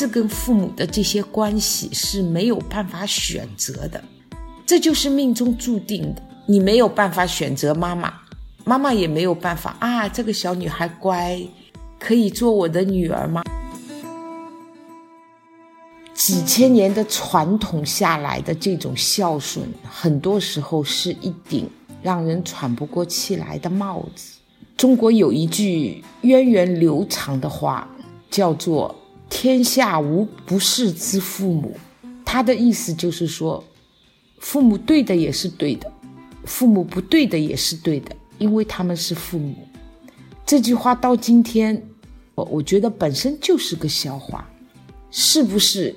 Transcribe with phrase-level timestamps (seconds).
[0.00, 4.02] 子跟父母的这些关系是没有办法选择的，
[4.64, 6.22] 这就是命中注定的。
[6.46, 8.10] 你没有办法选择妈妈，
[8.64, 10.08] 妈妈也没有办法啊。
[10.08, 11.38] 这个小女孩乖，
[11.98, 13.42] 可以做我的女儿吗？
[16.14, 21.68] 几千年的传统下来的这种孝顺，很多时候是一顶
[22.02, 24.38] 让人喘不过气来的帽子。
[24.78, 27.86] 中国有一句源远流长的话，
[28.30, 28.94] 叫做
[29.30, 31.74] “天下无不是之父母”。
[32.26, 33.64] 他的意思就是说，
[34.38, 35.90] 父母对的也是对的，
[36.44, 39.56] 父母不对的也是对的，因为他们是父母。
[40.44, 41.82] 这句话到今天，
[42.34, 44.48] 我我觉得本身就是个笑话，
[45.10, 45.94] 是不是？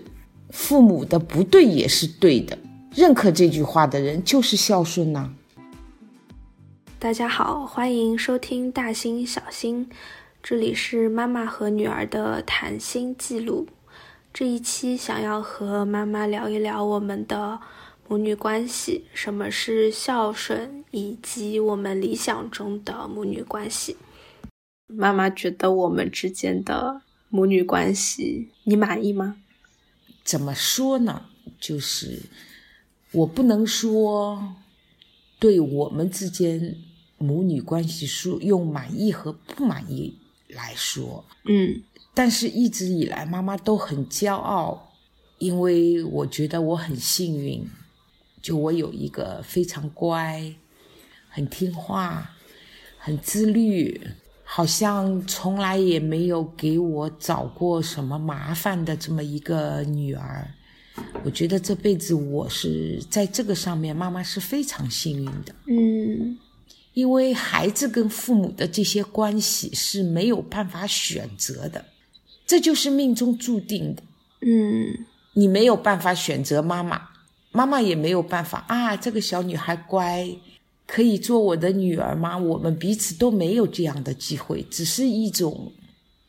[0.50, 2.56] 父母的不对也是对的，
[2.94, 5.34] 认可这句话的人就是孝顺呐。
[7.00, 9.86] 大家好，欢迎收听《大心小心》，
[10.44, 13.66] 这里是妈妈和女儿的谈心记录。
[14.34, 17.62] 这一期想要和妈妈聊一聊我们的
[18.10, 23.96] 母女关系，什么是孝顺，以及我们理想中的母女关系。
[24.88, 29.38] 妈妈觉得我们之间的母女关系，你满意吗？
[30.26, 31.28] 怎么说呢？
[31.58, 32.24] 就是
[33.14, 34.56] 我不能说
[35.40, 36.76] 对我们之间
[37.18, 40.18] 母女关系说用满意和不满意
[40.54, 41.82] 来说，嗯，
[42.14, 44.92] 但是一直以来妈妈都很骄傲，
[45.38, 47.68] 因为我觉得我很幸运，
[48.42, 50.54] 就我有一个非常乖、
[51.30, 52.32] 很听话、
[52.98, 54.02] 很自律。
[54.46, 60.48] 好像从来也没有给我找过什么麻烦的这么一个女儿，
[61.24, 65.56] 我觉得这辈子我是在这个上面，妈妈是非常幸运的。
[65.66, 66.38] 嗯，
[66.94, 71.86] 因为孩子跟父母的这些关系是没有办法选择的，
[72.46, 74.04] 这就是命中注定的。
[74.42, 77.10] 嗯，你没有办法选择妈妈，
[77.52, 80.30] 妈妈也没有办法啊，这个小女孩乖。
[80.86, 82.38] 可以做我的女儿吗？
[82.38, 85.72] 我们彼此都没有这样的机会，只是一种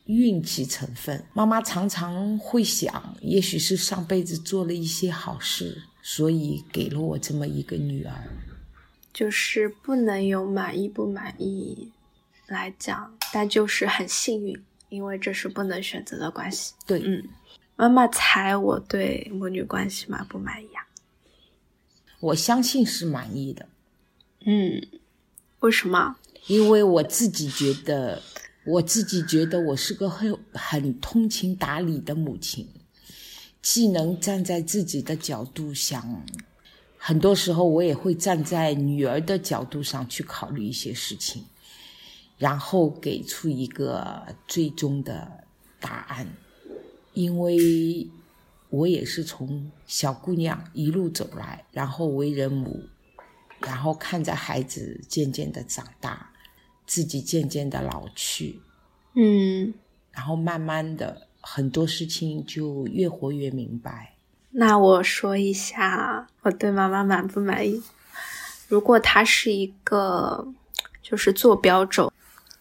[0.05, 1.21] 运气成分。
[1.33, 8.13] 妈妈常常会想，也许是上辈子做了一些好事，所以给了我这么一个女儿。
[9.15, 11.89] 就是不能用满意不满意
[12.47, 16.73] 来讲，但就是很幸运，因为这是不能选择的关系。
[16.85, 17.23] 对，嗯，
[17.77, 20.85] 妈妈猜我对母女关系满不满意啊？
[22.19, 23.69] 我相信是满意的。
[24.45, 24.85] 嗯，
[25.61, 26.17] 为什么？
[26.47, 28.21] 因为我自己觉得，
[28.65, 32.67] 我自己觉得我是个很很通情达理的母亲，
[33.61, 36.21] 既能站在自己的角度想，
[37.07, 41.45] 很多时候我也会站在女儿的角度上去考虑一些事情，
[42.35, 45.43] 然后给出一个最终的
[45.79, 46.27] 答案。
[47.13, 48.09] 因为
[48.71, 52.89] 我也是从小姑娘一路走来，然后为人母。
[53.59, 56.31] 然后看着孩子渐渐的长大，
[56.87, 58.59] 自己渐渐的老去，
[59.13, 59.71] 嗯，
[60.11, 64.14] 然后慢慢的很多事情就越活越明白。
[64.57, 67.83] 那我说一下我对妈妈满不满意？
[68.69, 70.47] 如果她是一个
[71.01, 72.11] 就是坐标轴，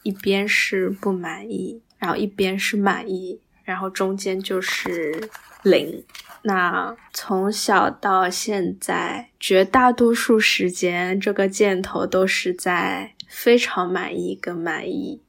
[0.02, 5.30] 一边是不满意，然后一边是满意，然后中间就是
[5.62, 6.04] 零。
[6.42, 15.22] 那从小到现在，绝大多数时间，这个箭头都是在非常满意跟满意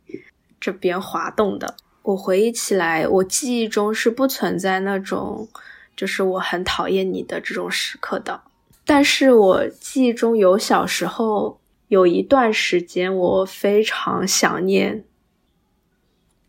[0.60, 1.76] 这边滑动的。
[2.02, 5.48] 我回忆起来，我记忆中是不存在那种
[5.96, 8.42] 就是我很讨厌你的这种时刻的。
[8.84, 15.06] 但是我记忆中有小时候有一段时间，我非常想念，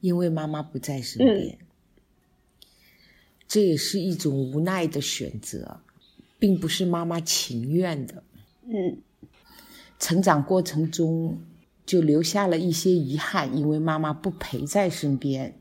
[0.00, 1.58] 因为妈妈不在身边。
[3.48, 5.80] 这也是一种无奈的选择，
[6.38, 8.22] 并不是妈妈情愿的。
[8.64, 8.98] 嗯，
[9.98, 11.40] 成长过程中
[11.86, 15.58] 就留下了一些遗憾，因为妈妈不陪在身边。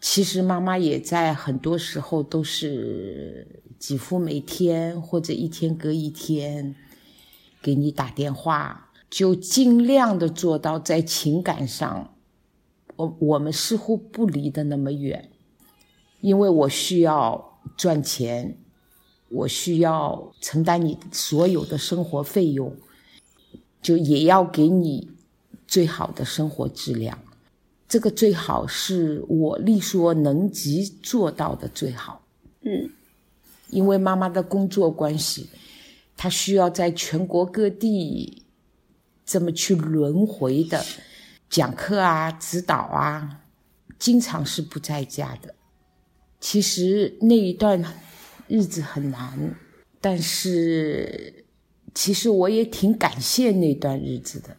[0.00, 6.76] 其实妈妈也在很多时候都是几乎每天或者一天隔一天
[7.60, 12.14] 给你打电话，就尽量的做到在情感上，
[12.96, 15.30] 我我们似乎不离得那么远。
[16.20, 18.58] 因为我需要赚钱，
[19.28, 22.76] 我需要承担你所有的生活费用，
[23.80, 25.10] 就也要给你
[25.66, 27.18] 最好的生活质量。
[27.88, 32.22] 这个最好是我力所能及做到的最好。
[32.60, 32.90] 嗯，
[33.70, 35.48] 因为妈妈的工作关系，
[36.16, 38.42] 她需要在全国各地
[39.24, 40.84] 这么去轮回的
[41.48, 43.40] 讲课啊、指导啊，
[43.98, 45.54] 经常是不在家的。
[46.40, 47.82] 其实那一段
[48.48, 49.54] 日子很难，
[50.00, 51.44] 但是
[51.94, 54.56] 其实我也挺感谢那段日子的。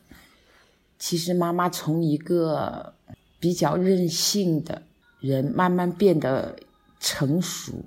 [0.98, 2.94] 其实妈妈从一个
[3.40, 4.82] 比较任性的
[5.20, 6.56] 人，慢慢变得
[7.00, 7.86] 成熟，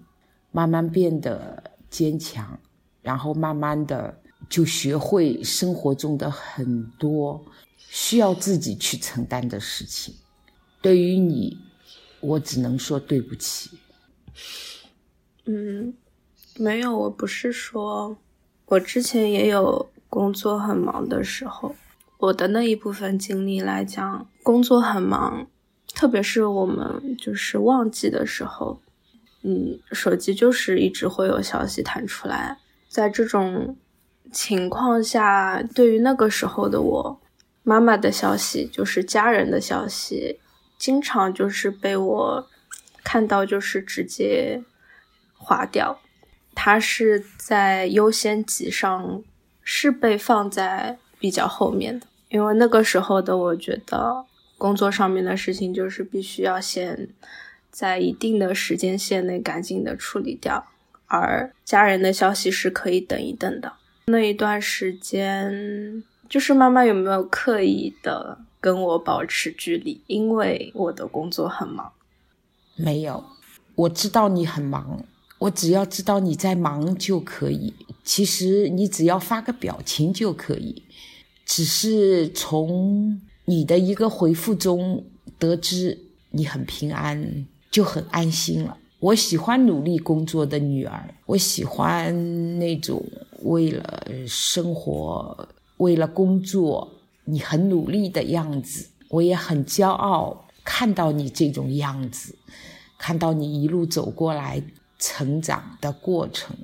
[0.51, 2.59] 慢慢变得坚强，
[3.03, 4.19] 然后慢慢的
[4.49, 7.45] 就学会生活中的很多
[7.79, 10.15] 需要自己去承担的事情。
[10.81, 11.59] 对于你，
[12.21, 13.71] 我只能说对不起。
[15.45, 15.95] 嗯，
[16.57, 18.17] 没有，我不是说，
[18.67, 21.75] 我之前也有工作很忙的时候。
[22.23, 25.49] 我的那一部分经历来讲，工作很忙，
[25.93, 28.81] 特别是我们就是旺季的时候，
[29.43, 32.59] 嗯，手机就是一直会有消息弹出来。
[32.89, 33.77] 在这种
[34.31, 37.21] 情况下，对于那个时候的我，
[37.65, 40.39] 妈妈的消息就是家人的消息，
[40.79, 42.49] 经常就是被我
[43.03, 44.63] 看到就是直接
[45.37, 45.99] 划掉，
[46.55, 49.25] 它是在优先级上
[49.65, 52.07] 是被放在比较后面的。
[52.33, 54.25] 因为那个时候的我觉得，
[54.57, 57.11] 工作上面的事情就是必须要先
[57.71, 60.67] 在一定的时间线内赶紧的处理掉，
[61.07, 63.75] 而家人的消息是可以等一等的。
[64.07, 70.01] 那一段时间，就是妈妈有没有刻意的跟我保持距离？
[70.07, 71.93] 因为我的工作很忙。
[72.77, 73.23] 没有，
[73.75, 75.05] 我知道你很忙，
[75.39, 77.75] 我只要知道你在忙就可以。
[78.03, 80.83] 其实你只要发个表情就可以。
[81.45, 85.05] 只是从你的一个回复中
[85.39, 85.99] 得知
[86.31, 88.77] 你很平安，就很安心了。
[89.01, 93.05] 我喜欢努力工作的女儿，我喜欢那种
[93.43, 95.49] 为了生活、
[95.79, 96.89] 为了工作
[97.25, 98.87] 你很努力的样子。
[99.09, 102.35] 我也很骄傲看到你这种样子，
[102.97, 104.63] 看到你一路走过来
[104.99, 106.57] 成长的过程。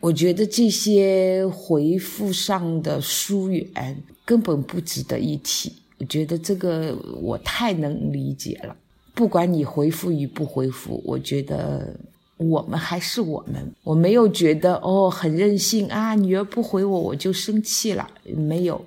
[0.00, 5.72] 我觉得这些回复上的疏远根本不值得一提。
[5.98, 8.76] 我觉得这个我太能理解了。
[9.14, 11.94] 不管你回复与不回复，我觉得
[12.36, 13.72] 我们还是我们。
[13.84, 18.10] 我没有觉得哦很任性啊，女儿不回我我就生气了。
[18.24, 18.84] 没有，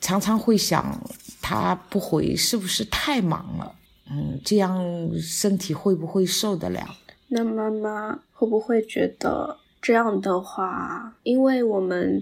[0.00, 0.98] 常常会想
[1.42, 3.74] 她不回是不是太忙了？
[4.10, 4.80] 嗯，这样
[5.20, 6.80] 身体会不会受得了？
[7.28, 9.58] 那妈妈会不会觉得？
[9.82, 12.20] 这样的话，因为我们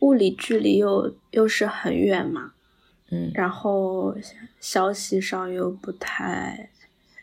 [0.00, 2.52] 物理距离又又是很远嘛，
[3.10, 4.16] 嗯，然后
[4.60, 6.70] 消息上又不太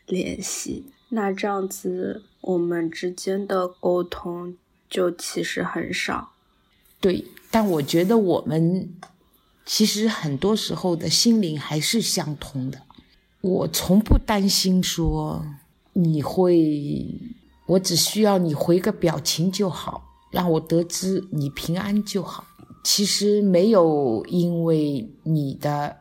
[0.06, 4.58] 联系，那这样子我们之间的沟通
[4.90, 6.32] 就其实很少。
[7.00, 8.90] 对，但我觉得我们
[9.66, 12.82] 其实很多时候的心灵还是相通的。
[13.42, 15.46] 我从不担心说
[15.94, 17.08] 你会。
[17.66, 22.46] 我只需要你回个表情就好，让我得知你平安就好。
[22.84, 25.98] 其实没有因为你的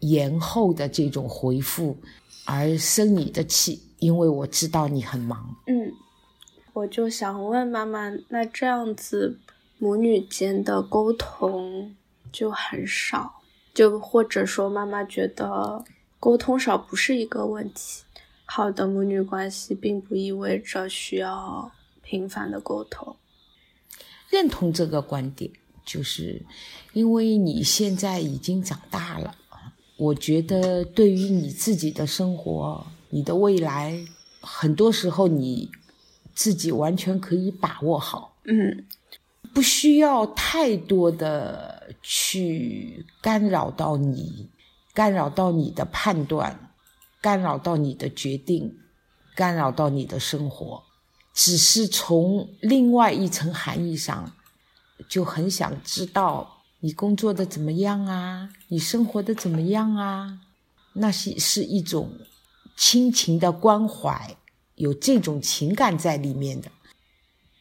[0.00, 1.98] 延后的这种回复
[2.46, 5.54] 而生你的气，因为我知道你很忙。
[5.66, 5.92] 嗯，
[6.72, 9.38] 我就想问妈妈，那这样子
[9.78, 11.94] 母女间的沟通
[12.32, 13.42] 就很少，
[13.74, 15.84] 就或者说妈妈觉得
[16.18, 18.02] 沟通少不是一个问题。
[18.46, 21.70] 好的母女关系并不意味着需要
[22.02, 23.14] 频繁的沟通。
[24.30, 25.50] 认同这个观点，
[25.88, 26.44] 就是
[26.92, 29.34] 因为你现在已经长大了，
[29.96, 33.98] 我觉得对于你自己的生活、你的未来，
[34.42, 35.70] 很多时候你
[36.34, 38.36] 自己完全可以把握好。
[38.44, 38.84] 嗯，
[39.54, 44.50] 不需要太多的去干扰到你，
[44.92, 46.66] 干扰到你的判断。
[47.20, 48.78] 干扰到你的决定，
[49.34, 50.84] 干扰到你的生活，
[51.34, 54.32] 只是从另外一层含义上，
[55.08, 60.40] 就很想知道你工作的怎么样啊，你生活的怎么样啊？
[60.92, 62.12] 那是是一种
[62.76, 64.36] 亲情的关怀，
[64.74, 66.70] 有这种情感在里面的，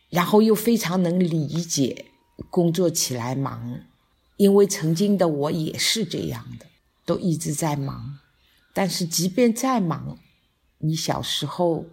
[0.10, 2.06] 然后又非常能理解
[2.50, 3.82] 工作起来忙，
[4.38, 6.66] 因为曾经的我也是这样的，
[7.06, 8.20] 都一直在忙。
[8.74, 10.20] 但是，即便再忙，
[10.78, 11.86] 你小时候，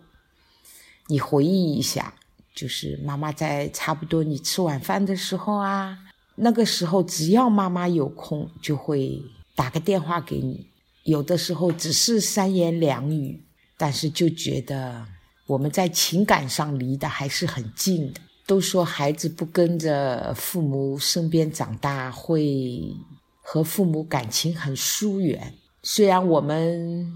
[1.07, 2.15] 你回忆一下，
[2.55, 5.99] 就是妈妈在差不多你吃晚饭的时候啊，
[6.37, 9.21] 那个时候只要妈妈有空，就会
[9.55, 10.67] 打个电话给你。
[11.03, 13.43] 有的时候只是三言两语，
[13.77, 15.05] 但是就觉得
[15.47, 18.21] 我们在情感上离得还是很近的。
[18.47, 22.95] 都说孩子不跟着父母身边长大，会
[23.41, 25.55] 和父母感情很疏远。
[25.83, 27.07] 虽然我们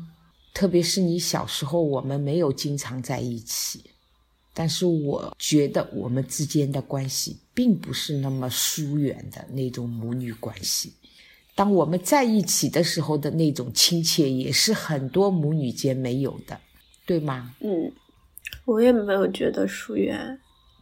[0.54, 3.84] 特别是你小时候，我们没有经常在一起，
[4.58, 10.92] 但是我觉得我们之间的关系并不是那么疏远的那种母女关系。
[11.54, 16.58] 当我们在一起的时候的那种亲切，也是很多母女间没有的，
[17.06, 17.54] 对吗？
[17.60, 17.92] 嗯，
[18.64, 20.40] 我也没有觉得疏远，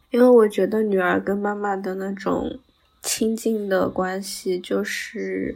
[0.09, 2.59] 因为我觉得女儿跟妈妈的那种
[3.03, 5.55] 亲近的关系，就是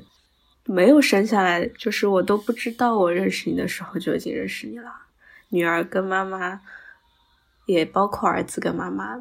[0.66, 4.92] 没有生下来，就是我都不知道我认识你的时候就已经认识你了。
[5.50, 6.62] 女儿跟妈妈，
[7.72, 9.20] 也包括儿子跟妈妈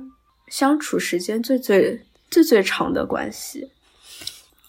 [0.49, 3.71] 相处时间最最最最长的关系。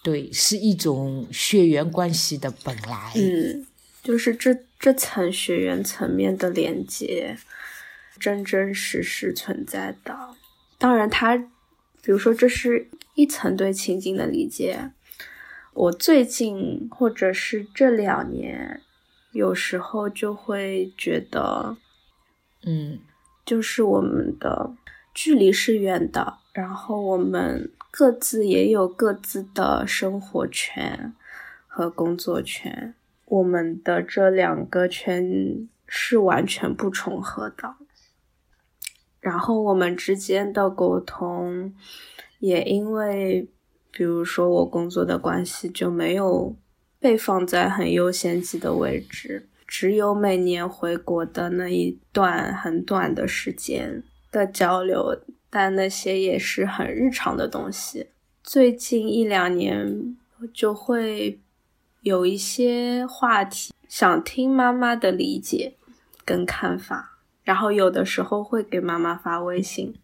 [0.02, 3.12] 对，是一种血缘关系的本来。
[3.14, 3.66] 嗯，
[4.02, 7.36] 就是这这层血缘层面的连接，
[8.18, 10.34] 真真实实存在的。
[10.78, 14.90] 当然，他，比如说，这是一层对亲近的理解。
[15.74, 18.82] 我最近或者是这两年，
[19.30, 21.76] 有时候就会觉得，
[22.64, 22.98] 嗯，
[23.44, 24.72] 就是我们的
[25.14, 27.70] 距离是远的，然后我们。
[27.94, 31.12] 各自也有各自的生活圈
[31.66, 32.94] 和工作圈，
[33.26, 37.74] 我们的这两个圈是完全不重合的。
[39.20, 41.74] 然后我们之间的沟通，
[42.38, 43.46] 也因为，
[43.90, 46.56] 比如说我工作的关系，就没有
[46.98, 55.18] 被放在很优先级的位置，只有每年回国的那一段很短的时间的交流。
[55.48, 58.08] 但那些也是很日常的东西。
[58.42, 60.14] 最近一两年
[60.52, 61.40] 就会
[62.02, 65.74] 有一些话题，想听妈妈的理解
[66.24, 69.94] 跟看法，然后有的时候会给妈妈发微信，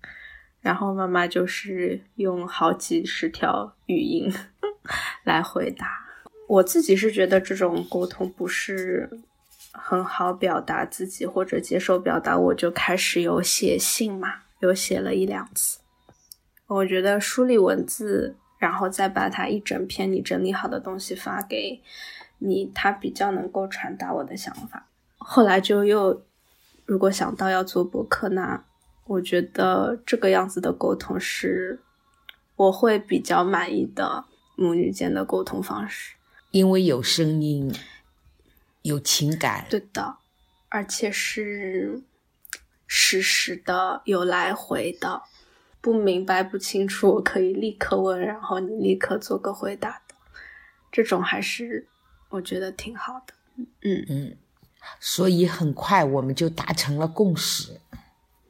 [0.62, 4.32] 然后妈妈就是用好几十条语音
[5.24, 6.06] 来回答。
[6.46, 9.10] 我自己是觉得这种沟通不是
[9.80, 14.34] 很好表达自己或者接受表达，我就开始有写信嘛。
[14.60, 15.78] 有写了一两次，
[16.66, 21.80] 我觉得梳理文字，然后再把它一整篇你整理好的东西发给
[22.38, 24.88] 你，它比较能够传达我的想法。
[25.16, 26.24] 后来就又，
[26.84, 28.64] 如果想到要做博客，那
[29.06, 31.80] 我觉得这个样子的沟通是
[32.56, 34.24] 我会比较满意的
[34.56, 36.16] 母女间的沟通方式，
[36.50, 37.72] 因为有声音，
[38.88, 40.16] 有情感，对的，
[40.68, 42.02] 而且是。
[42.90, 45.20] 实时的有来回的，
[45.78, 50.14] 不明白不清楚，我可以立刻问，然后你立刻做个回答的，
[50.90, 51.86] 这种还是
[52.30, 53.34] 我觉得挺好的。
[53.82, 54.36] 嗯嗯，
[54.98, 57.78] 所以很快我们就达成了共识。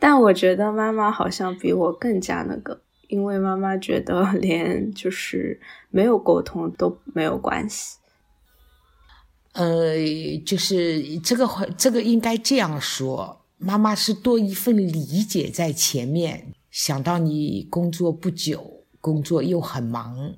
[0.01, 7.99] 但我觉得妈妈好像比我更加那个，因为妈妈觉得连就是没有沟通都没有关系。
[9.55, 9.97] 呃，
[10.45, 16.53] 就是这个这个应该这样说，妈妈是多一份理解在前面。
[16.71, 20.35] 想到你工作不久，工作又很忙，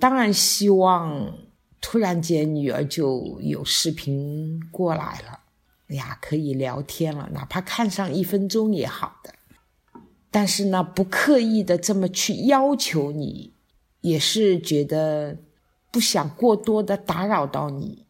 [0.00, 1.38] 当然希望
[1.80, 5.38] 突然间女儿就有视频过来了，
[5.86, 9.32] 哎呀，可以聊天了，哪怕看上一分钟也好的。
[10.32, 13.52] 但是呢，不刻意的这么去要求你，
[14.00, 15.38] 也是觉得
[15.92, 18.04] 不想过多的打扰到你。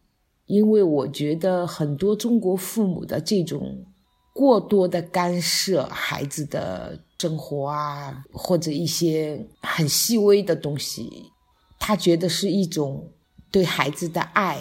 [0.45, 3.85] 因为我觉得很多中国父母的这种
[4.33, 11.31] 过多的干涉孩子的生活啊，或者一些很细微的东西，
[11.79, 13.11] 他觉得是一种
[13.49, 14.59] 对孩子的爱。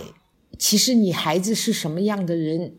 [0.58, 2.76] 其实你孩子是什么样的人，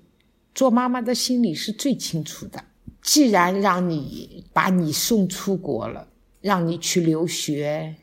[0.55, 2.63] 做妈妈的心里是最清楚的。
[3.01, 6.07] 既然让你把你送出国了，
[6.39, 7.95] 让你去留学，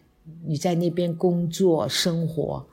[0.46, 2.66] 你在那边工作生活。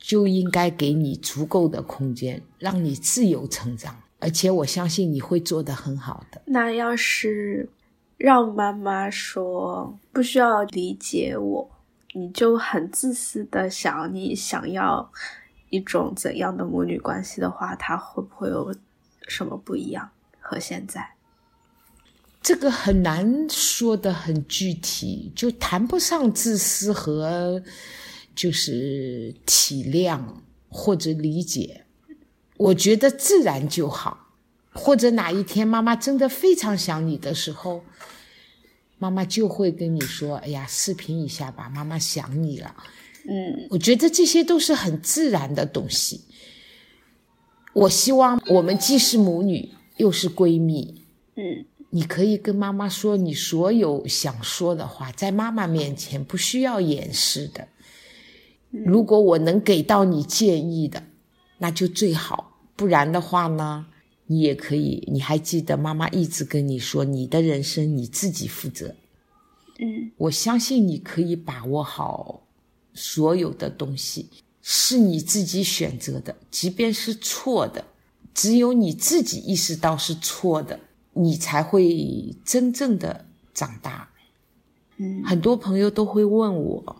[0.00, 6.40] 就应该给你足够的空间，让你自由成长，而且我相信你会做得很好的。
[6.46, 7.68] 那要是
[8.16, 11.70] 让妈妈说不需要理解我，
[12.14, 15.12] 你就很自私的想你想要
[15.68, 18.74] 一种怎样的母女关系的话，她会不会有
[19.28, 21.06] 什么不一样和现在？
[22.42, 27.62] 这个很难说的很具体，就谈不上自私和。
[28.40, 30.18] 就是体谅
[30.70, 31.84] 或者理解，
[32.56, 34.28] 我觉得自然就好。
[34.72, 37.84] 或者哪一天妈妈真的非常想你的时候，
[38.96, 42.74] 妈妈就会跟你说：“哎呀，视频一下吧，妈妈想你了。”
[43.28, 46.22] 嗯，我觉得这些都是很自然的东西。
[47.74, 49.68] 我希望我们既是母女
[49.98, 51.04] 又是闺蜜。
[51.36, 57.68] 嗯，你可以跟妈妈说你所有想说的话，在妈妈面前不需要掩饰的。
[58.70, 61.02] 如果我能给到你建议的，
[61.58, 62.58] 那就最好。
[62.76, 63.86] 不然的话呢，
[64.26, 65.06] 你也可以。
[65.12, 68.94] 你还记得妈妈一直跟你说，你的人生你自己负责。
[69.78, 72.42] 嗯，我相信你可以把握好
[72.94, 74.28] 所有的东西，
[74.62, 77.84] 是你自己选择的，即便是错的，
[78.32, 80.78] 只有你自己意识到是错的，
[81.12, 84.08] 你才会真正的长大。
[84.98, 86.99] 嗯，很多朋友都会问我，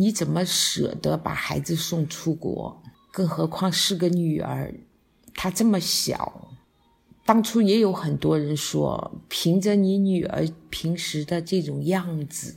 [0.00, 2.82] 你怎么舍得把孩子送出国？
[3.12, 4.74] 更何况是个女儿，
[5.34, 6.48] 她这么小。
[7.26, 12.56] 当初也有很多人说，凭着你女儿平时的这种样子，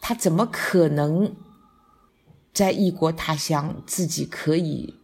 [0.00, 1.34] 她怎么可能
[2.54, 4.94] 在异国他乡自己可以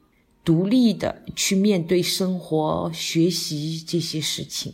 [0.44, 4.72] 独立的去面对生活、学习这些事情？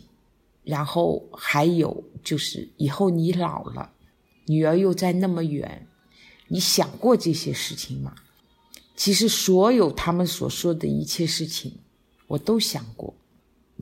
[0.63, 3.93] 然后还有就是，以后你老了，
[4.45, 5.87] 女儿又在那么远，
[6.47, 8.15] 你想过这些事情吗？
[8.95, 11.73] 其实，所有他们所说的一切事情，
[12.27, 13.13] 我都想过。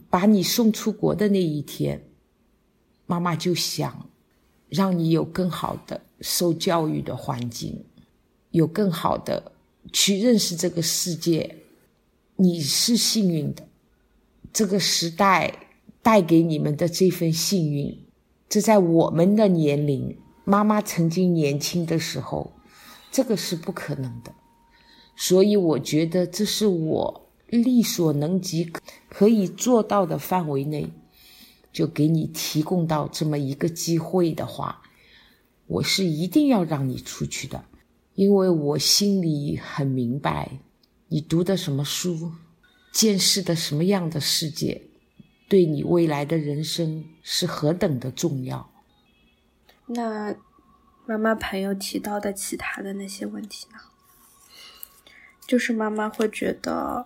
[0.10, 2.04] 把你送出国的那一天，
[3.06, 4.10] 妈妈就想
[4.70, 7.84] 让你有更好的受教育的环境，
[8.50, 9.52] 有更好的
[9.92, 11.58] 去认识这个世界。
[12.36, 13.68] 你是幸运的，
[14.52, 15.68] 这个时代
[16.02, 17.96] 带给你们的这份幸运，
[18.50, 22.52] 这在我们的年龄，妈妈曾经年轻的时候，
[23.12, 24.34] 这个是不可能的。
[25.16, 28.72] 所以我觉得这是我力所能及
[29.10, 30.92] 可以做到的范围内，
[31.72, 34.82] 就给你提供到这么一个机会的话，
[35.68, 37.64] 我是一定要让你出去的，
[38.16, 40.60] 因为我心里很明白，
[41.08, 42.32] 你读的什么书，
[42.92, 44.82] 见识的什么样的世界，
[45.48, 48.73] 对你未来的人生是何等的重要。
[49.88, 50.36] 那
[51.06, 53.80] 妈妈朋友提到的其他的那些问题呢？
[55.46, 57.06] 就是妈妈会觉得，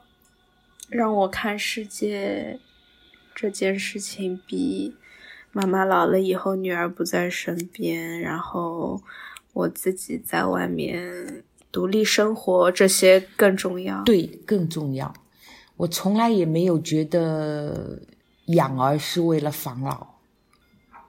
[0.89, 2.59] 让我看世界
[3.33, 4.95] 这件事情比
[5.51, 9.01] 妈妈老了以后女儿不在身边，然后
[9.53, 14.03] 我自己在外面独立生活这些更重要。
[14.03, 15.11] 对，更重要。
[15.77, 17.99] 我从来也没有觉得
[18.45, 20.16] 养儿是为了防老，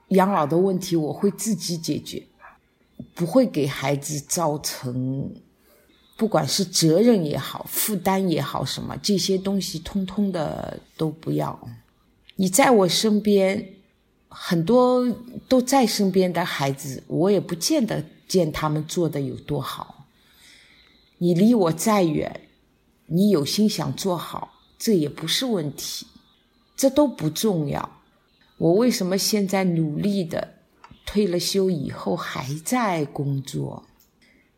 [0.09, 2.23] 养老的问题我会自己解决，
[3.13, 5.33] 不会给孩子造成。
[6.17, 11.57] 不管是责任也好，负担也好，什么这些东西通通的都不要。
[12.35, 13.73] 你在我身边，
[14.27, 15.07] 很多
[15.47, 20.07] 都在身边的孩子，我也不见得见他们做的有多好。
[21.19, 22.41] 你离我再远，
[23.05, 26.05] 你有心想做好，这也不是问题，
[26.75, 27.98] 这都不重要。
[28.59, 30.55] 我为什么现在努力的，
[31.05, 33.85] 退了休以后还在工作？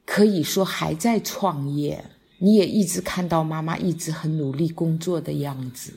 [0.06, 2.04] 可以说还在创业，
[2.40, 5.94] 你也一直看到妈妈一直很努力工作的样子，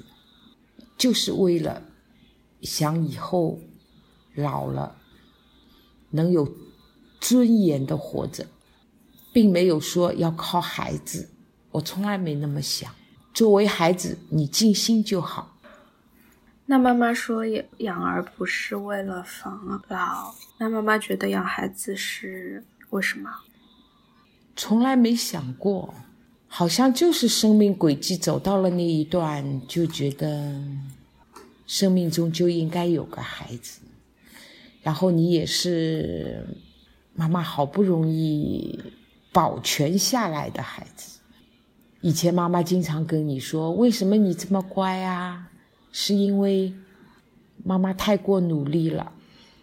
[0.97, 1.83] 就是为了
[2.61, 3.59] 想以后
[4.35, 4.97] 老了
[6.11, 6.47] 能有
[7.21, 8.47] 尊严的活着，
[9.33, 11.31] 并没有说要靠孩子。
[11.71, 12.95] 我从来没那么想。
[13.33, 15.54] 作为孩子，你尽心就好。
[16.67, 23.31] 那妈妈说养养儿不是为了防老，那妈妈觉得养孩子是为什么？
[24.57, 25.93] 从来没想过，
[26.49, 30.59] 好像就是生命轨迹走到了那一段，就觉得
[31.67, 33.81] 生命中就应该有个孩子。
[34.81, 36.47] 然后你也是
[37.15, 38.81] 妈妈好不容易
[39.33, 41.19] 保全下来的孩子。
[42.01, 45.51] 以前妈妈经常跟你说：“为什么你这么乖啊？”
[45.97, 46.75] 是因为
[47.63, 49.13] 妈妈太过努力了，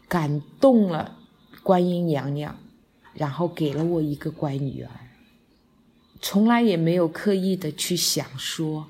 [0.07, 1.19] 感动了
[1.61, 2.57] 观音娘娘。
[3.13, 4.89] 然后给了我一个乖女儿，
[6.21, 8.87] 从来也没有刻意的去想说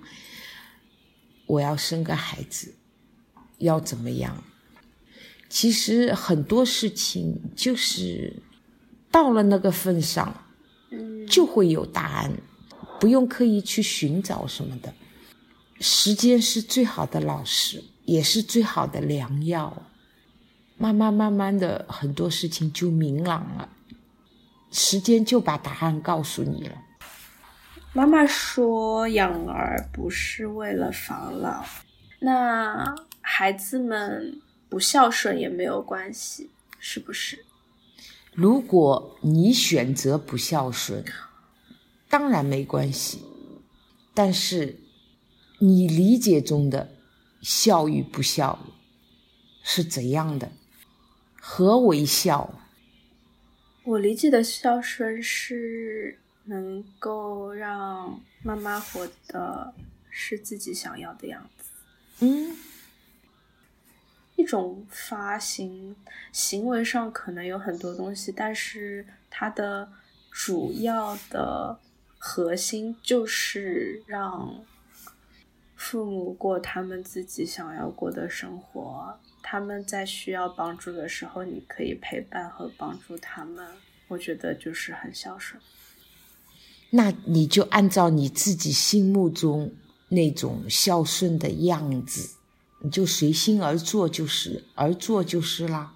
[1.48, 2.76] 我要生个孩子，
[3.58, 4.44] 要怎么样。
[5.50, 8.44] 其实很多事情就是
[9.10, 10.46] 到了那个份上，
[11.28, 12.32] 就会有答案，
[13.00, 14.94] 不用刻意去寻找什么的。
[15.82, 19.82] 时间是最好的老师，也是最好的良药。
[20.78, 23.68] 慢慢慢慢的，很多事情就明朗了。
[24.72, 26.76] 时间就把答案告诉你了。
[27.94, 31.66] 妈妈说养儿不是为了防老，
[32.20, 34.40] 那孩子们
[34.70, 37.44] 不孝顺也没有关系，是不是？
[38.34, 41.04] 如果你选择不孝顺，
[42.08, 43.24] 当然没关系。
[44.14, 44.80] 但是
[45.64, 46.90] 你理解中的
[47.40, 48.58] 孝与不孝
[49.62, 50.52] 是怎样的？
[51.40, 52.52] 何为孝？
[53.84, 59.72] 我理解的孝顺是能够让妈妈活的
[60.10, 61.70] 是自己想要的样子。
[62.26, 62.58] 嗯，
[64.36, 65.96] 一种发行
[66.32, 69.92] 行为上可能有很多东西，但是它的
[70.32, 71.80] 主要的
[72.18, 74.64] 核心就是让
[75.84, 79.18] 父母过他们自己想要过的生活。
[79.42, 83.66] 他们在需要帮助的时候，你可以陪伴和帮助他们。
[84.08, 85.60] 我觉得就是很孝顺。
[86.92, 89.74] 那你就按照你自己心目中
[90.10, 92.36] 那种孝顺的样子，
[92.84, 95.96] 你就随心而做，就是而做就是啦，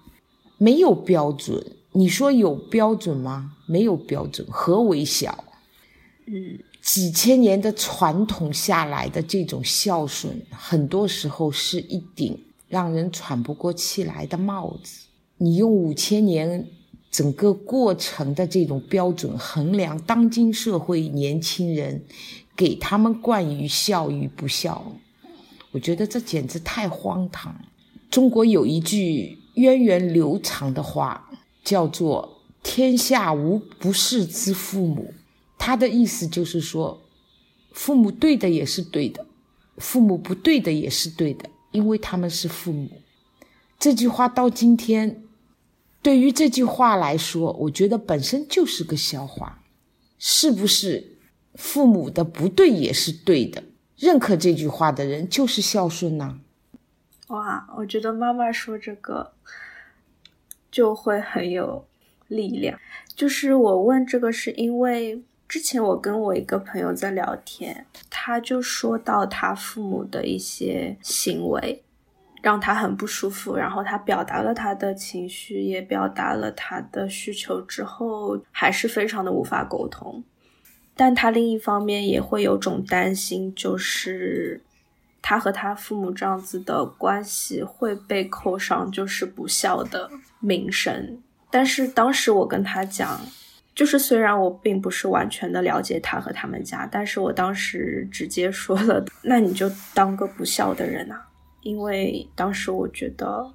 [0.58, 1.64] 没有标准。
[1.92, 3.56] 你说有标准吗？
[3.66, 4.44] 没有标准。
[4.50, 5.44] 何为孝？
[6.26, 15.00] 嗯，几千年的传统下来的这种孝顺，很多时候是一顶让人喘不过气来的帽子。
[15.36, 16.66] 你用五千年。
[17.08, 22.04] 整个过程的这种标准衡量当今社会年轻人，
[22.54, 24.84] 给他们冠于孝与不孝，
[25.70, 27.56] 我觉得这简直太荒唐。
[28.10, 31.30] 中国有一句源远流长的话，
[31.64, 35.14] 叫做“天下无不是之父母”，
[35.66, 37.02] 他的意思就是说，
[37.72, 39.26] 父母对的也是对的，
[39.78, 42.88] 父母不对的也是对的，因为他们是父母。
[43.76, 45.24] 这句话到今天。
[46.02, 49.60] 对于这句话来说，我觉得本身就是个笑话。
[50.20, 51.16] 是不是
[51.56, 53.64] 父母的不对也是对的？
[53.96, 56.38] 认可这句话的人就是孝顺呢？
[57.26, 59.32] 哇，我觉得妈妈说这个
[60.70, 61.84] 就会很有
[62.28, 62.78] 力量。
[63.16, 71.82] 就是我问这个，是因为之前我跟我一个朋友在聊天，他就说到他父母的一些行为。
[72.42, 80.22] 让他很不舒服，然后他表达了他的情绪，也表达了他的需求之后，还是非常的无法沟通。
[80.94, 84.62] 但他另一方面也会有种担心，就是
[85.20, 91.20] 他和他父母这样子的关系会被扣上就是不孝的名声。
[91.50, 93.18] 但是当时我跟他讲，
[93.76, 101.28] 就是虽然我并不是完全的了解他和他们家，但是我当时直接说了， 那你就当个不孝的人啊。
[101.60, 103.52] 因为当时我觉得，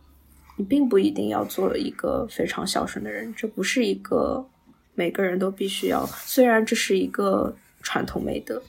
[0.57, 4.47] 你并不一定要做一个非常孝顺的人，这不是一个
[4.93, 6.05] 每个人都必须要。
[6.05, 8.61] 虽然这是一个传统美德，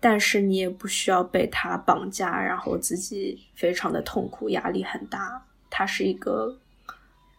[0.00, 5.40] 但是你也不需要被他绑架，然后自己非常的痛苦，压力很大。
[5.70, 6.58] 他是一个，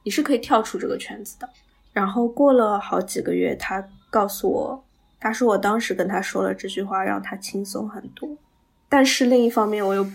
[0.04, 1.50] 你是可以跳出这个圈子的。
[1.96, 4.84] 然后过了好几个月，他告诉我，
[5.18, 8.30] 他说我当时跟他说了这句话，让他轻松很多。
[8.90, 10.12] 但是另一方面，我又不，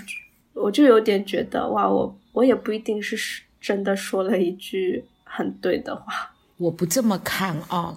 [0.52, 3.16] 我就有点觉得，哇，我我也不一定是
[3.58, 6.30] 真的说了一句很对的话。
[6.58, 7.96] 我不这么看啊，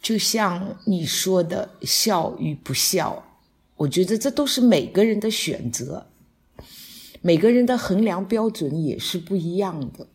[0.00, 3.22] 就像你说的孝与不孝，
[3.76, 6.06] 我觉得这都是每个人的选择，
[7.20, 10.06] 每个人的衡量标准也是不一样的。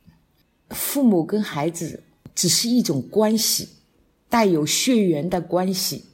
[0.72, 2.04] 父母跟孩子
[2.40, 3.68] 只是一种关系，
[4.30, 6.06] 带有血缘的关系，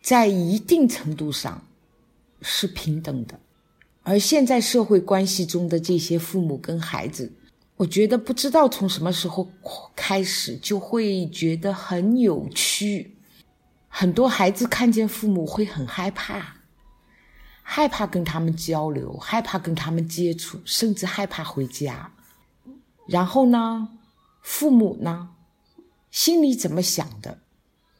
[0.00, 1.60] 在一定程度上。
[2.46, 3.40] 是平等的，
[4.02, 7.32] 而现在社会关系中的这些父母跟孩子，
[7.76, 9.50] 我觉得不知道从什么时候
[9.96, 13.16] 开始就会觉得很扭曲。
[13.88, 16.56] 很多孩子看见父母会很害怕，
[17.62, 22.12] 害怕跟他们交流，害怕跟他们接触，甚至害怕回家。
[23.08, 23.88] 然后呢，
[24.44, 25.30] 父母呢，
[26.10, 27.38] 心里怎么想的，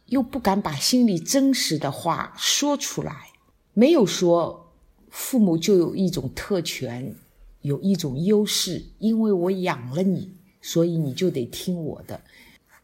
[0.06, 3.30] 又不敢把心里真实的话说出来。
[3.72, 4.70] 没有说
[5.08, 7.16] 父母就有一种特权，
[7.62, 12.20] 有一种优势，因为我养了你，所以你就得听我的，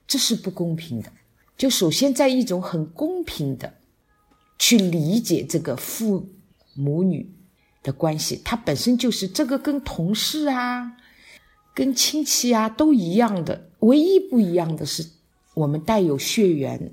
[0.07, 1.13] 这是不公平的。
[1.59, 3.75] 就首先在一种很公平的
[4.59, 6.27] 去理解这个父
[6.73, 7.31] 母女
[7.83, 10.97] 的关系，它本身就是这个跟同事啊、
[11.81, 15.03] 跟亲戚啊都一样的，唯一不一样的是
[15.55, 16.93] 我们带有血缘。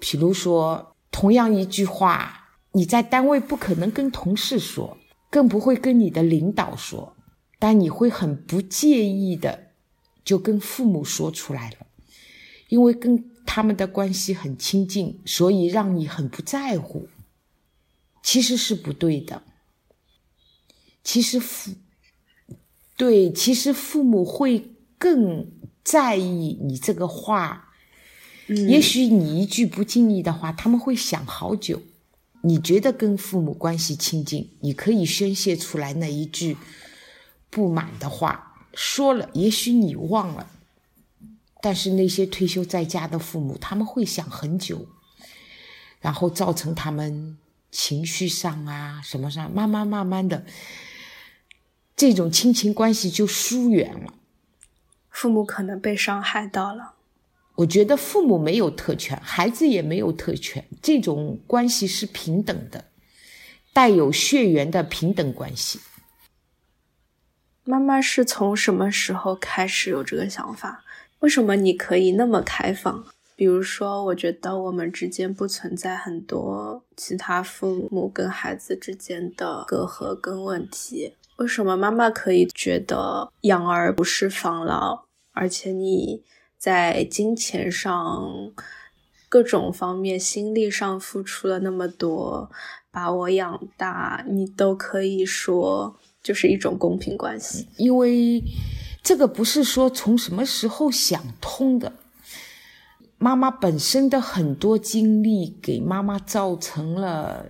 [0.00, 2.34] 比如说，同样一句话。
[2.72, 4.98] 你在单位不可能跟同事说，
[5.30, 7.16] 更不会跟你的领导说，
[7.60, 9.68] 但你会很不介意的，
[10.24, 11.86] 就跟父母说出来了，
[12.68, 17.08] 因为跟他们的关系很亲近，所以让你很不在乎。
[18.24, 19.44] 其实是不对的。
[21.04, 21.70] 其实父
[22.98, 25.50] 对，其实父母会更
[25.82, 27.70] 在意你这个话，
[28.48, 31.80] 也许你一句不经意的话，他们会想好久。
[32.42, 36.56] 你觉得跟父母关系亲近，你可以宣泄出来那一句
[37.50, 40.50] 不满的话，说了，也许你忘了，
[41.60, 44.86] 但是那些退休在家的父母，他们会想很久，
[46.00, 47.38] 然后造成他们
[47.70, 50.44] 情绪上啊什么上，慢慢慢慢的，
[51.98, 54.14] 这种亲情关系就疏远了。
[55.10, 56.94] 父母可能被伤害到了。
[57.56, 62.84] 我觉得父母没有特权，孩子也没有特权，这种关系是平等的，
[63.72, 65.80] 带有血缘的平等关系。
[67.64, 70.84] 妈妈是从什么时候开始有这个想法？
[71.18, 73.04] 为什么你可以那么开放？
[73.34, 81.14] 比如说，我觉得我们之间不存在很多其他父母跟孩子之间的隔阂跟问题。
[81.38, 86.22] 为什么妈妈可以觉得养儿不是防老，而且你？
[86.58, 88.52] 在金钱上、
[89.28, 92.50] 各种方面、心力上付出了那么多，
[92.90, 97.68] 把我养大，你都可以说就是一种公平关系。
[97.76, 98.42] 因为
[99.04, 101.92] 这个不是说从什么时候想通的，
[103.18, 107.46] 妈妈本身的很多经历给妈妈造成了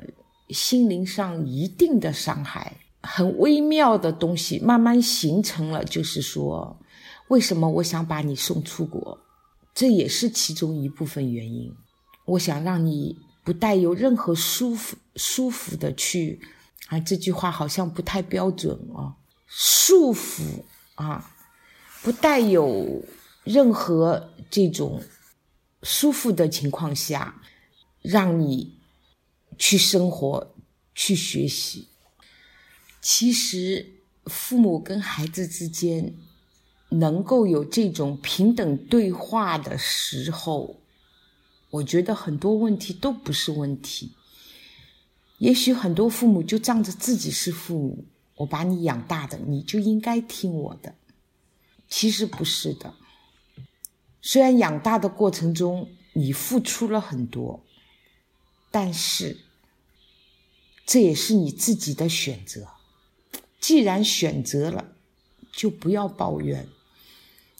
[0.51, 6.79] 心灵上一定的伤害，很微妙的东西慢慢形成了，就是说。
[7.29, 9.19] 为什么我想把你送出国？
[9.75, 11.71] 这也是其中一部分原因。
[12.25, 16.41] 我想让你不带有任何舒服、舒服的去
[16.87, 19.13] 啊，这句话好像不太标准啊。
[19.47, 20.41] 束缚
[20.95, 21.31] 啊，
[22.03, 23.05] 不带有
[23.45, 25.03] 任何这种
[25.83, 27.43] 舒服的情况下，
[28.01, 28.79] 让你
[29.59, 30.55] 去生活、
[30.95, 31.89] 去学习。
[33.11, 36.15] 其实，父母跟孩子之间。
[36.91, 40.81] 能够有这种平等对话的时候，
[41.71, 44.13] 我觉得很多问题都不是问题。
[45.39, 48.05] 也许很多父母就仗着自己是父母，
[48.37, 50.95] 我把你养大的，你就应该听我的。
[51.89, 52.95] 其实不是的。
[54.23, 57.65] 虽然养大的过程中你付出了很多，
[58.71, 59.39] 但是
[60.87, 62.78] 这也是你自己的选择。
[63.61, 64.93] 既然选择了，
[65.53, 66.69] 就不要抱怨。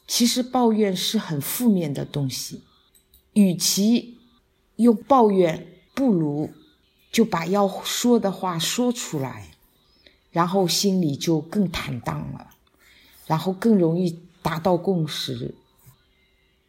[0.07, 2.63] 其实抱怨是很负面的东西，
[3.35, 4.19] 与其
[4.77, 6.51] 用抱怨，不如
[7.13, 9.51] 就把要说的话说出来，
[10.31, 12.55] 然后心里就更坦荡了，
[13.27, 15.55] 然后更容易达到共识。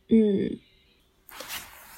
[0.09, 0.57] 嗯，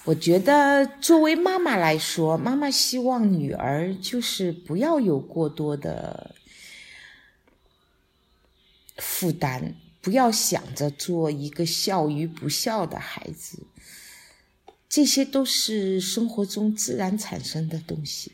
[0.04, 6.36] 我觉得作为妈妈来说，妈妈希望女儿就是不要有过多的
[9.02, 9.76] 负担。
[10.00, 13.68] 不要想着做一个孝与不孝的孩子，
[14.90, 18.32] 这些都是生活中自然产生的东西。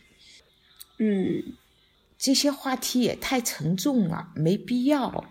[0.97, 1.43] 嗯，
[2.17, 5.25] 这些话题也太沉重了，没必要。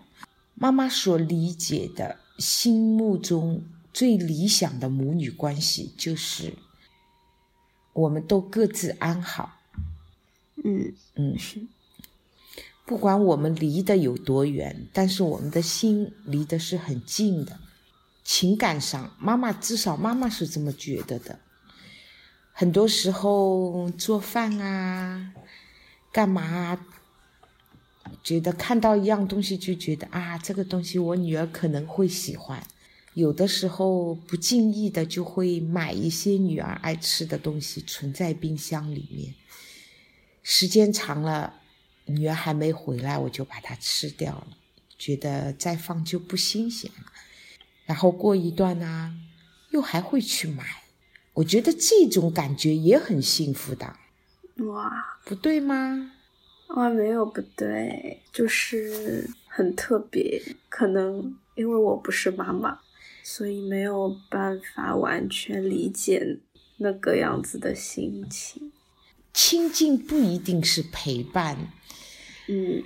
[0.53, 6.53] 妈妈所理解的心目中最理想的母女关系，就是
[7.93, 9.59] 我们都各自安好。
[10.63, 11.35] 嗯嗯。
[12.87, 17.59] 不管我们离得有多远，但是我们的心离的是很近的。
[18.23, 21.37] 情感上，妈妈至少妈妈是这么觉得的。
[22.53, 25.33] 很多时候做饭啊，
[26.13, 26.79] 干嘛，
[28.23, 32.65] 觉得看到一样东西就觉得啊，这个东西我女儿可能会喜欢。
[33.15, 39.33] 有的时候不经意的就会买一些女儿爱吃的东西存在冰箱里面，
[40.41, 41.53] 时间长了。
[42.07, 44.47] 女儿还没回来，我就把它吃掉了，
[44.97, 47.11] 觉得再放就不新鲜了。
[47.85, 49.13] 然后过一段呢，
[49.69, 50.63] 又还会去买，
[51.33, 53.95] 我觉得这种感觉也很幸福的。
[54.65, 56.11] 哇，不对吗？
[56.67, 60.41] 啊，没有不对，就是很特别。
[60.67, 62.79] 可能因为我不是妈妈，
[63.23, 66.39] 所以没有办法完全理解
[66.77, 68.71] 那个样子的心情。
[69.33, 71.71] 亲近不一定是陪伴。
[72.47, 72.83] 嗯，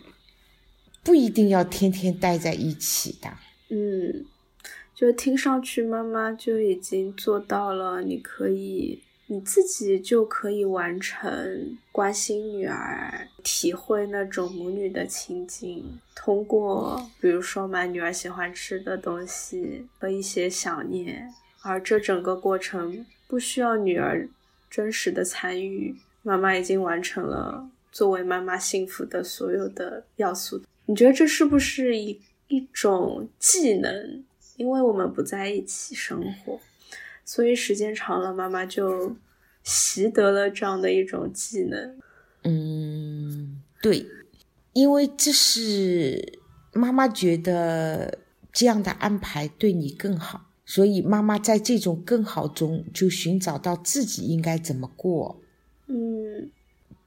[1.04, 3.30] 不一定要天天待在一起的。
[3.70, 4.26] 嗯，
[4.94, 24.28] 就听上去妈妈就已经做到了，你可以你自己就可以完成关心女儿、体会那种母女的情景，通过比如说买女儿喜欢吃的东西和一些想念，而这整个过程不需要女儿
[24.70, 27.70] 真实的参与，妈妈已经完成了。
[27.92, 34.24] 作为妈妈幸福的所有的要素，你觉得这是不是一一种技能？
[34.58, 36.60] 因为我们不在一起生活，
[37.26, 39.16] 所以时间长了，妈妈就
[39.64, 41.98] 习得了这样的一种技能。
[42.44, 44.06] 嗯，对，
[44.74, 46.40] 因为这是
[46.74, 48.20] 妈妈觉得
[48.52, 50.48] 这样的安排对你更好。
[50.64, 55.42] 所以妈妈在这种更好中就寻找到自己应该怎么过。
[55.88, 56.50] 嗯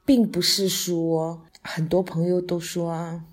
[0.05, 3.25] 并不是说很多朋友都说啊，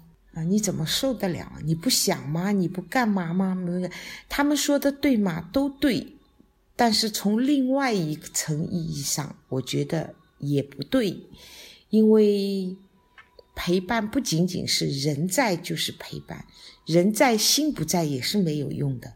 [0.47, 1.51] 你怎么受得了？
[1.65, 2.51] 你不想吗？
[2.51, 3.53] 你不干嘛吗？
[3.53, 3.89] 没有，
[4.29, 5.49] 他们说的对吗？
[5.51, 6.15] 都对，
[6.75, 11.21] 但是从另外一层意义上，我觉得也不对，
[11.89, 12.77] 因为
[13.53, 16.45] 陪伴不仅仅是人在就是陪伴，
[16.85, 19.13] 人在心不在也是没有用的，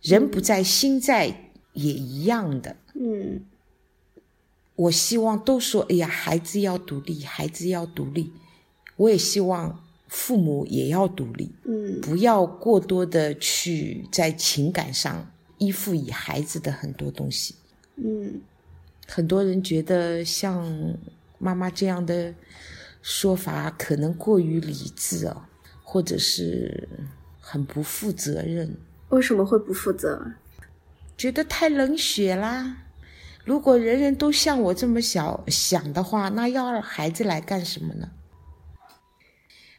[0.00, 2.76] 人不在心在也一样的。
[2.94, 3.44] 嗯
[4.76, 8.32] 我希望都说，哎呀，孩子要独立，孩子要独立。
[8.96, 17.54] 我也希望父母也要独立，嗯不要过多的去在情感上依附于孩子的很多东西。
[17.96, 18.40] 嗯
[19.06, 20.64] 很多人觉得像
[21.38, 22.34] 妈妈这样的
[23.02, 25.48] 说法可能过于理智啊，
[25.82, 26.88] 或者是
[27.40, 28.76] 很不负责任，
[29.10, 30.32] 为什么会不负责？
[31.16, 32.85] 觉得太冷血啦。
[33.46, 38.10] 如果人人都像我这么想想的话，那要孩子来干什么呢？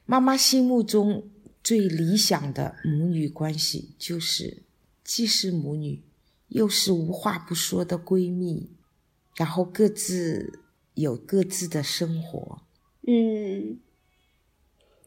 [0.06, 1.30] 妈妈心目中
[1.62, 4.64] 最理想的母女关系，就是
[5.04, 6.02] 既是母女，
[6.48, 8.72] 又是无话不说的闺蜜，
[9.36, 10.62] 然后各自
[10.94, 12.62] 有各自的生活，
[13.06, 13.80] 嗯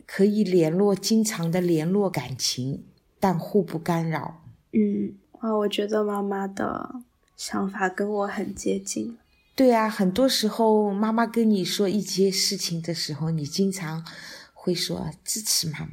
[0.07, 2.85] 可以联络，经常的联络感情，
[3.19, 4.45] 但互不干扰。
[4.73, 7.01] 嗯啊，我觉得妈妈的
[7.41, 9.17] 想法跟我很接近。
[9.55, 14.05] 对啊，很多时候妈妈跟你说一些事情的时候，你经常
[14.53, 15.93] 会说支持妈妈。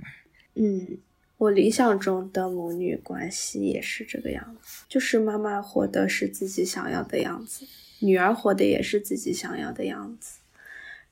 [0.56, 0.98] 嗯，
[1.38, 7.66] 我理想中的母女关系也是这个样子，就是妈妈活的是自己想要的样子，
[8.00, 10.40] 女儿活的也是自己想要的样子。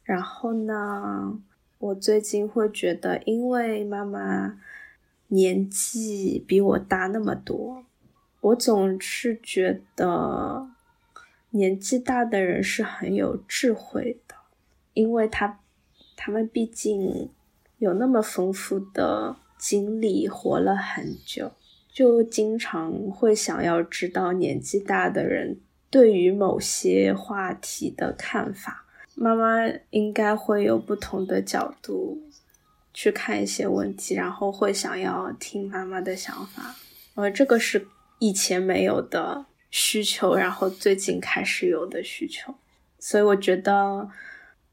[0.04, 1.40] 然后呢，
[1.78, 4.60] 我最近会觉得，因为妈妈
[5.30, 7.86] 年纪比我大那么多，
[8.46, 10.68] 我总是觉得
[11.50, 14.36] 年纪大的人是很有智慧的，
[14.94, 15.62] 因为他
[16.16, 17.32] 他们毕竟
[17.80, 21.54] 有那么丰富的经历，活了很久，
[21.92, 28.86] 就经常会想要知道年纪大的人对于某些话题的看法。
[29.16, 32.22] 妈妈应该会有不同的角度
[32.94, 36.76] 去看一些问题，然后会想要听妈妈的想法。
[37.16, 37.88] 呃，这个是
[38.20, 42.56] 以前没有的需求，然后最近开始有的需求。
[43.00, 44.10] 所以我觉得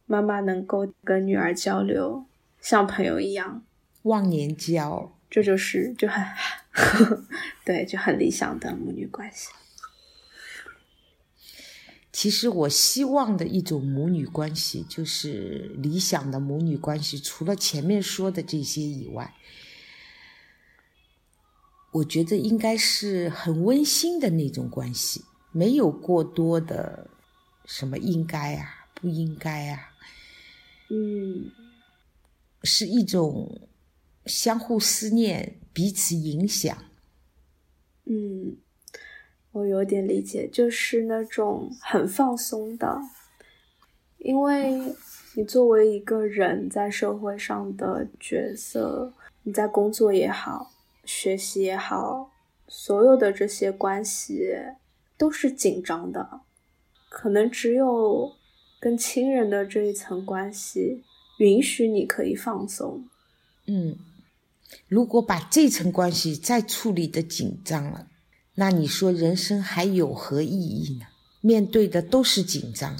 [0.07, 2.25] 妈妈能够跟女儿交流，
[2.61, 3.63] 像朋友一样，
[4.03, 6.25] 忘年交，这就是就很
[7.65, 9.51] 对，就很理想的母女关系。
[12.13, 17.19] 其实我希望的一种母女关系，就是理想的母女关系。
[17.19, 19.35] 除了前面说的这些以外，
[21.93, 27.09] 我觉得应该是很温馨的那种关系，没有过多的
[27.67, 29.91] 什么应该啊、不应该啊，
[30.89, 31.51] 嗯
[32.63, 33.69] 是一种
[34.27, 36.77] 相互思念、彼此影响。
[38.05, 38.57] 嗯，
[39.53, 43.01] 我有点理解，就是那种很放松的，
[44.19, 44.95] 因为
[45.35, 50.71] 你作为一个人在社会上的角色，你在工作也好，
[51.05, 52.31] 学习也好，
[52.69, 54.55] 所有的这些关系
[55.17, 56.41] 都是紧张的，
[57.09, 58.33] 可能只有
[58.81, 61.05] 跟亲人的这一层关系
[61.39, 63.09] 允许你可以放松。
[63.67, 63.97] 嗯，
[64.89, 68.09] 如果把这层关系再处理的紧张了，
[68.55, 71.07] 那你说人生还有何意义呢？
[71.41, 72.97] 面对的都是紧张。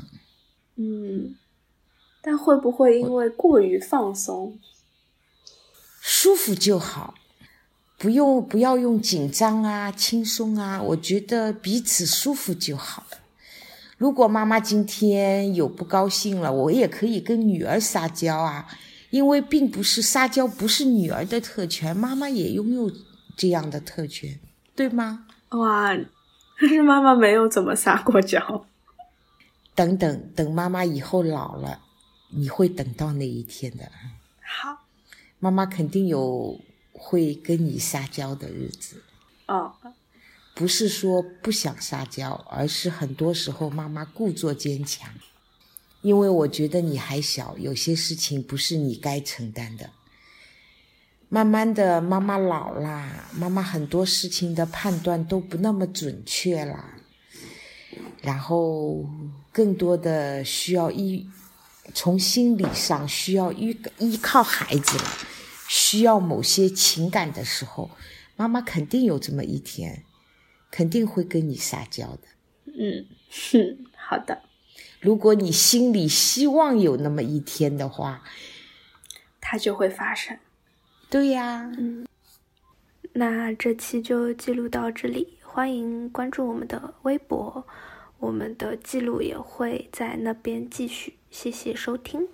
[0.75, 1.37] 嗯，
[2.21, 4.59] 但会不会因为过于放松？
[6.01, 7.15] 舒服就好，
[8.03, 13.19] 不用不要用紧张啊、轻松啊，我觉得彼此舒服就好了。
[13.97, 18.67] 如果妈妈今天有不高兴了，我也可以跟女儿撒娇啊，
[19.11, 22.91] 因为并不是撒娇不是女儿的特权，妈妈也拥有
[23.37, 24.41] 这样的特权，
[24.75, 25.27] 对吗？
[25.51, 25.95] 哇，
[26.59, 28.67] 可是妈妈没有怎么撒过娇。
[29.77, 31.79] 等等等，妈妈以后老了，
[32.31, 33.85] 你会等到那一天的。
[34.43, 34.79] 好，
[35.39, 36.61] 妈妈肯定有
[37.05, 39.03] 会跟你撒娇的日子。
[39.49, 39.75] 哦，
[40.55, 45.11] 不是说不想撒娇，而是很多时候妈妈故作坚强，
[46.01, 49.91] 因为我觉得你还小，有些事情不是你该承担的。
[51.29, 56.95] 慢慢的，妈妈老啦，妈妈很多事情的判断都不那么准确啦，
[58.23, 59.05] 然后
[59.51, 61.27] 更多的需要依
[61.95, 65.05] 从心理上需要依依靠孩子了，
[65.75, 67.91] 需要某些情感的时候，
[68.37, 70.05] 妈妈肯定有这么一天。
[70.71, 72.23] 肯定会跟你撒娇的。
[72.65, 74.43] 嗯，哼，好的。
[75.01, 78.23] 如果你心里希望有那么一天的话，
[79.39, 80.39] 它就会发生。
[81.11, 82.07] 对呀，嗯。
[83.13, 87.67] 那这期就记录到这里，欢迎关注我们的微博，
[88.19, 91.19] 我们的记录也会在那边继续。
[91.31, 92.29] 谢谢收听。